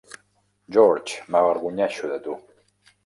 [0.77, 2.39] George, m'avergonyeixo de tu!